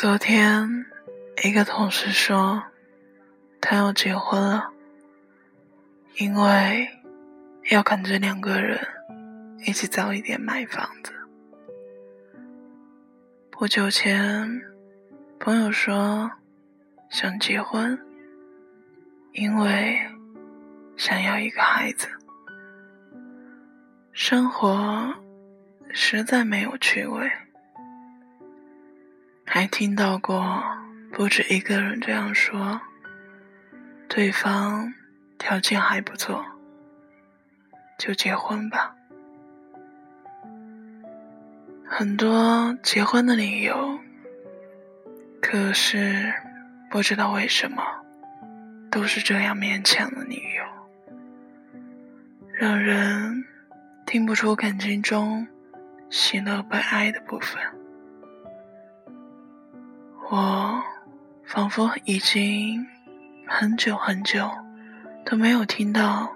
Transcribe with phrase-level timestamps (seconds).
[0.00, 0.86] 昨天，
[1.44, 2.62] 一个同事说，
[3.60, 4.72] 他要结婚了，
[6.16, 6.88] 因为
[7.70, 8.80] 要赶着两个人
[9.66, 11.12] 一起早一点买房子。
[13.50, 14.62] 不久前，
[15.38, 16.30] 朋友说
[17.10, 18.00] 想结婚，
[19.32, 20.00] 因为
[20.96, 22.08] 想要一个孩子。
[24.12, 25.12] 生活
[25.90, 27.30] 实在没有趣味。
[29.44, 30.62] 还听到过
[31.12, 32.80] 不止一个人这样说，
[34.08, 34.92] 对方
[35.38, 36.44] 条件还不错，
[37.98, 38.94] 就结婚吧。
[41.84, 43.98] 很多结婚的理由，
[45.42, 46.32] 可是
[46.88, 47.82] 不知道为什么
[48.90, 50.64] 都是这样勉强的理由，
[52.52, 53.44] 让人
[54.06, 55.46] 听不出感情中
[56.08, 57.60] 喜乐悲哀的部分。
[60.32, 60.80] 我
[61.44, 62.86] 仿佛已经
[63.48, 64.48] 很久很久
[65.24, 66.32] 都没有听到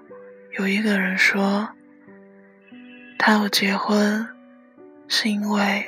[0.59, 1.69] 有一个人说，
[3.17, 4.27] 他要结婚
[5.07, 5.85] 是因为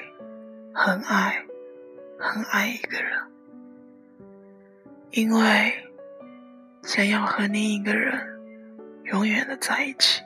[0.73, 1.43] 很爱
[2.17, 3.11] 很爱一个人，
[5.11, 5.73] 因为
[6.83, 8.25] 想要和另一个人
[9.03, 10.23] 永远的在一起。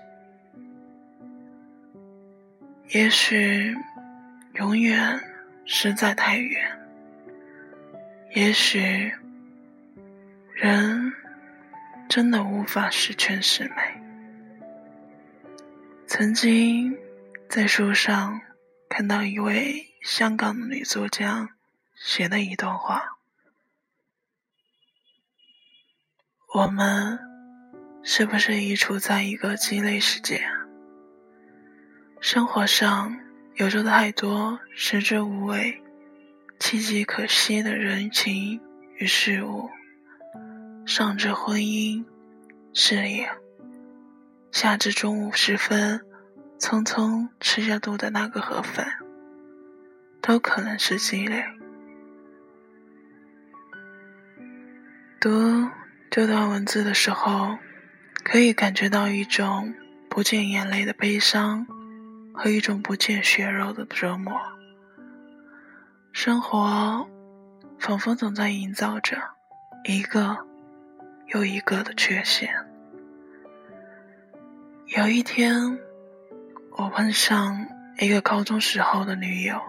[2.89, 3.75] 也许
[4.53, 5.19] 永远
[5.65, 6.77] 实在太远。
[8.33, 9.11] 也许，
[10.55, 11.11] 人
[12.07, 13.75] 真的无法十全十美。
[16.07, 16.97] 曾经
[17.49, 18.39] 在书上
[18.87, 21.49] 看到一位香港的女作家
[21.93, 23.17] 写的一段话：
[26.53, 27.19] 我们
[28.01, 30.41] 是不是已处在一个鸡肋世界？
[32.21, 33.19] 生活上
[33.55, 35.80] 有着太多食之无味。
[36.61, 38.61] 岌岌可惜的人情
[38.97, 39.67] 与事物，
[40.85, 42.05] 上至婚姻、
[42.71, 43.27] 事业，
[44.51, 45.99] 下至中午时分
[46.59, 48.99] 匆匆吃下肚的那个盒饭，
[50.21, 51.43] 都可能是积累。
[55.19, 55.67] 读
[56.11, 57.57] 这段文字的时候，
[58.23, 59.73] 可以感觉到一种
[60.07, 61.65] 不见眼泪的悲伤，
[62.31, 64.39] 和一种不见血肉的折磨。
[66.13, 67.07] 生活
[67.79, 69.17] 仿佛总在营造着
[69.85, 70.37] 一个
[71.27, 72.53] 又一个的缺陷。
[74.87, 75.79] 有一天，
[76.71, 77.65] 我碰上
[77.97, 79.59] 一个高中时候的女友。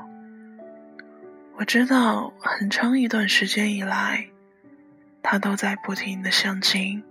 [1.55, 4.29] 我知道很长一段时间以来，
[5.23, 7.03] 她都在不停的相亲，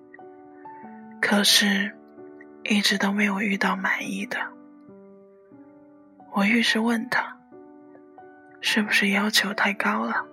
[1.21, 1.95] 可是，
[2.63, 4.37] 一直都没有遇到满意的。
[6.33, 7.37] 我于是问她。
[8.61, 10.25] 是不是要求太高了？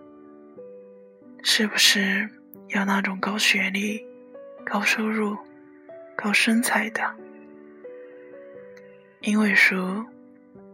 [1.42, 2.28] 是不是
[2.68, 4.04] 要那种高学历、
[4.64, 5.36] 高收入、
[6.14, 7.16] 高身材的？
[9.20, 10.04] 因为熟，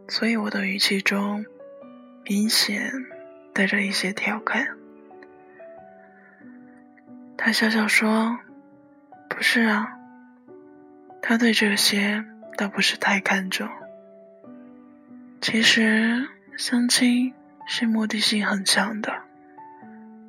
[0.09, 1.47] 所以我的语气中
[2.25, 2.93] 明显
[3.53, 4.77] 带着一些调侃。
[7.37, 8.39] 他笑笑说
[9.31, 9.97] ：“不是啊，
[11.23, 12.25] 他对这些
[12.57, 13.69] 倒不是太看重。
[15.41, 17.33] 其实相亲。”
[17.67, 19.23] 是目的性很强的，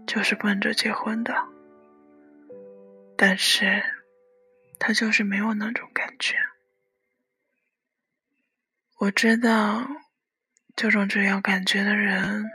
[0.07, 1.33] 就是奔着结婚的。
[3.17, 3.83] 但是，
[4.79, 6.35] 他就是没有那种感觉。
[8.99, 9.87] 我知道，
[10.75, 12.45] 这种只要感觉的人，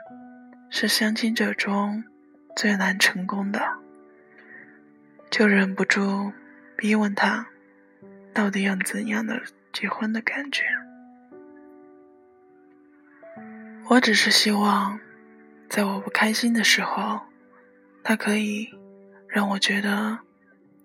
[0.71, 2.05] 是相亲者中
[2.57, 3.61] 最难成功的。
[5.31, 6.33] 就忍不住
[6.77, 7.47] 逼问他，
[8.35, 9.41] 到底要怎样的
[9.73, 10.65] 结婚的感觉。
[13.91, 15.01] 我只是希望，
[15.69, 17.23] 在我不开心的时候，
[18.05, 18.73] 他可以
[19.27, 20.21] 让我觉得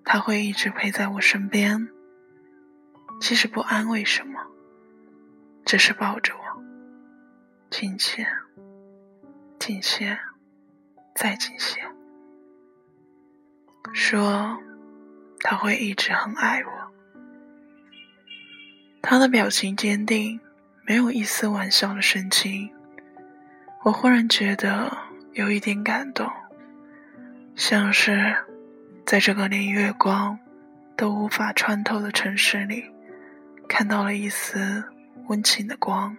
[0.03, 1.87] 他会一直陪在我身边。
[3.21, 4.39] 其实不安慰什么，
[5.65, 6.63] 只是抱着我，
[7.69, 8.25] 近些，
[9.59, 10.17] 近些，
[11.13, 11.81] 再近些，
[13.93, 14.57] 说
[15.41, 16.71] 他会一直很爱我。
[19.03, 20.39] 他的表情坚定，
[20.87, 22.71] 没有一丝玩笑的神情。
[23.85, 24.97] 我忽然觉得
[25.33, 26.27] 有一点感动，
[27.55, 28.35] 像是
[29.05, 30.39] 在这个连月光
[30.97, 32.83] 都无法穿透的城市里，
[33.69, 34.83] 看到了一丝
[35.27, 36.17] 温情的光。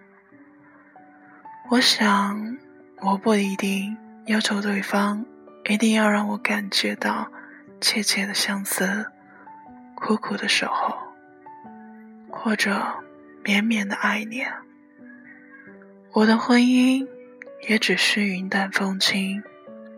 [1.69, 2.57] 我想，
[3.01, 3.97] 我不一定
[4.27, 5.25] 要求对方
[5.65, 7.29] 一定要让我感觉到
[7.81, 9.11] 切切的相思、
[9.93, 10.95] 苦苦的守候，
[12.29, 12.81] 或者
[13.43, 14.49] 绵绵的爱恋。
[16.13, 17.05] 我的婚姻。
[17.61, 19.43] 也只是云淡风轻，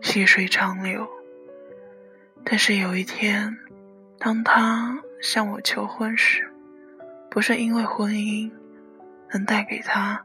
[0.02, 1.08] 细水长流。
[2.44, 3.56] 但是有一天，
[4.18, 6.50] 当他向我求婚时，
[7.30, 8.50] 不是因为婚姻
[9.32, 10.24] 能带给他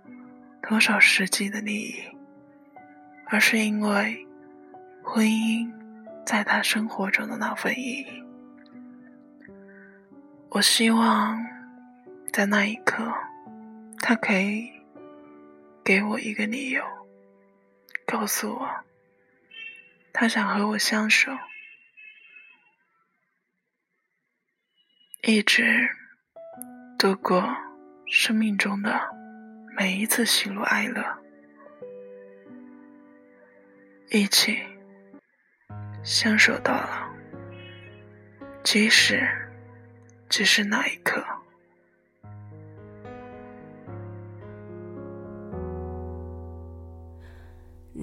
[0.68, 1.96] 多少实际的利益，
[3.28, 4.26] 而是因为
[5.04, 5.70] 婚姻
[6.26, 8.24] 在他生活中的那份意义。
[10.50, 11.38] 我希望
[12.32, 13.14] 在那一刻，
[14.00, 14.72] 他可以
[15.84, 16.82] 给我一个理由，
[18.18, 18.86] 告诉我
[20.14, 21.38] 他想和我相守。
[25.24, 25.90] 一直
[26.98, 27.54] 度过
[28.08, 29.02] 生命中的
[29.76, 31.04] 每一次喜怒哀乐，
[34.12, 34.64] 一起
[36.02, 37.14] 相守到老，
[38.64, 39.28] 即使
[40.30, 41.22] 只是那一刻。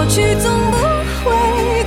[0.00, 0.78] 过去总不
[1.22, 1.79] 会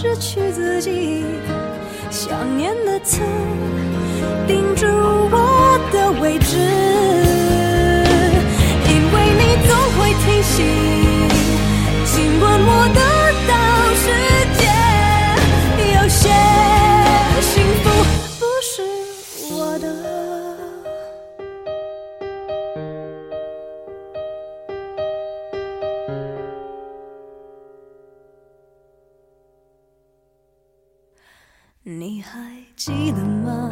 [0.00, 1.24] 失去自己，
[2.08, 3.20] 想念的刺
[4.46, 6.56] 钉住我的位置，
[8.86, 10.62] 因为你总会提醒，
[31.84, 32.40] 你还
[32.76, 33.70] 记得吗？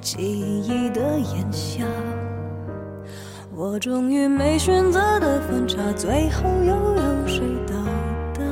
[0.00, 1.86] 记忆的炎夏，
[3.52, 7.74] 我终于没选择的分岔，最后又有谁到
[8.34, 8.42] 达？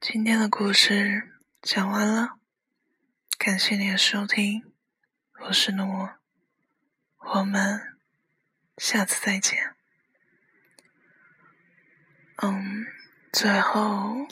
[0.00, 1.30] 今天的故事
[1.60, 2.36] 讲完了，
[3.36, 4.62] 感谢你的收听，
[5.46, 6.10] 我是诺，
[7.34, 7.91] 我们。
[8.84, 9.76] 下次再见。
[12.38, 12.84] 嗯，
[13.32, 14.26] 最后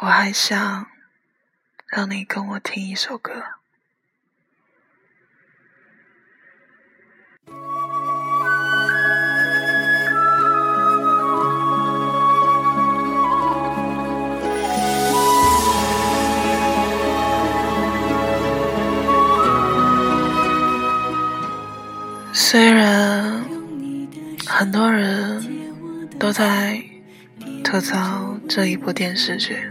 [0.00, 0.90] 我还想
[1.86, 3.55] 让你跟我听一首歌。
[26.26, 26.82] 都在
[27.62, 29.70] 吐槽这一部电视剧，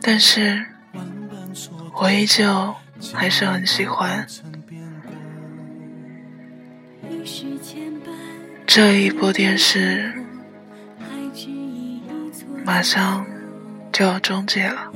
[0.00, 0.64] 但是
[2.00, 2.72] 我依旧
[3.12, 4.24] 还是很喜欢
[8.64, 10.14] 这一部电视。
[12.64, 13.26] 马上。
[13.92, 14.92] 就要终结了。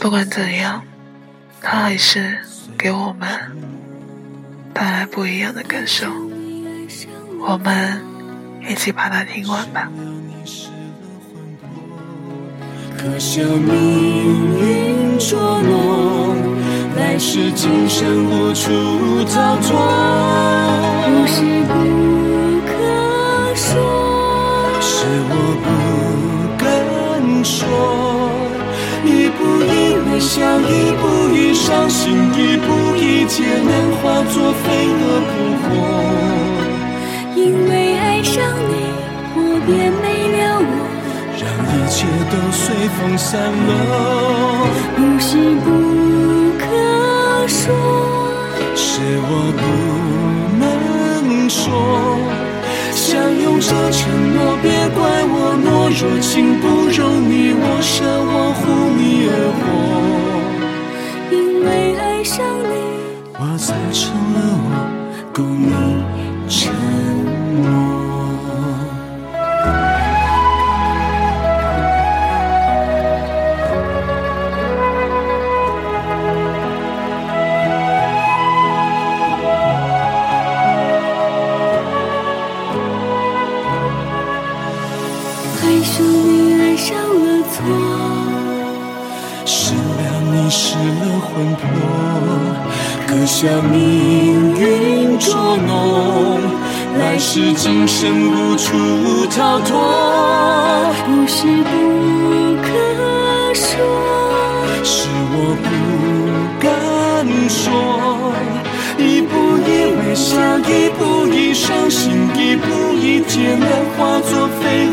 [0.00, 0.82] 不管怎样，
[1.60, 2.38] 它还是
[2.76, 3.28] 给我们
[4.72, 6.06] 带来不一样的感受。
[7.40, 8.02] 我们
[8.68, 9.88] 一起把它听完吧。
[12.96, 16.36] 可笑命运捉弄，
[16.96, 18.70] 来世今生无处
[19.32, 19.78] 逃脱。
[21.06, 21.72] 不是不
[22.66, 22.70] 可
[23.54, 23.72] 说，
[24.80, 25.66] 是我不
[26.58, 26.64] 敢
[27.44, 27.56] 说。
[29.04, 31.02] 一步一微笑，一步
[31.32, 32.66] 一伤心，一步
[32.96, 33.70] 一劫难
[34.02, 34.02] 化
[34.32, 35.30] 作飞蛾扑
[35.62, 35.66] 火。
[41.98, 43.70] 切都随风散落。
[44.94, 45.66] 不是不
[46.62, 46.62] 可
[47.48, 47.74] 说，
[48.76, 48.86] 是
[49.20, 49.62] 我不
[50.60, 50.62] 能
[51.50, 51.58] 说。
[52.94, 53.02] 相
[53.42, 53.98] 拥着承
[54.32, 55.34] 诺，别怪我
[55.66, 55.66] 懦
[55.98, 58.62] 弱，情不容你我舍，我护
[58.96, 59.00] 你
[59.34, 59.60] 而活。
[61.32, 61.66] 因为
[61.98, 62.72] 爱上你，
[63.40, 64.38] 我才成了
[64.70, 64.70] 我，
[65.34, 65.36] 供
[65.66, 65.68] 你
[66.48, 66.70] 沉
[85.78, 87.62] 爱上你，爱上了错，
[89.44, 89.78] 失了
[90.32, 91.62] 你，失了魂魄，
[93.06, 96.40] 可笑命运捉弄，
[96.98, 99.78] 来世今生无处逃脱。
[101.06, 101.70] 不是不
[102.60, 102.66] 可
[103.54, 103.70] 说，
[104.82, 105.66] 是我不
[106.58, 108.34] 敢说。
[108.98, 112.66] 一步一微笑，一步一伤心，一步
[113.00, 114.87] 一劫难化作飞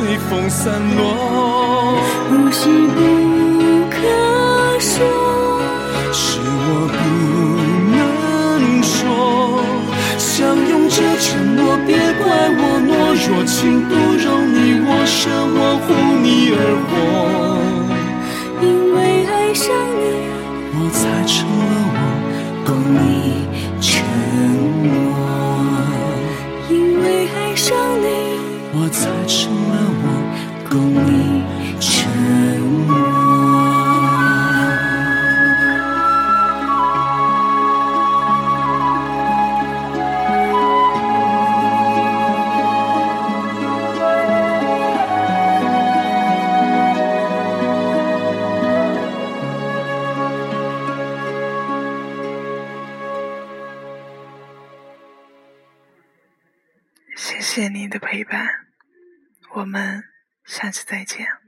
[0.00, 1.94] 随风散落。
[2.30, 2.98] 不是不
[3.90, 4.00] 可
[4.80, 4.96] 说，
[6.10, 6.98] 是我不
[7.94, 9.62] 能说。
[10.16, 12.24] 相拥着承诺，别怪
[12.56, 12.90] 我懦
[13.28, 13.92] 弱，情不
[59.60, 60.02] 我们
[60.46, 61.39] 下次再见。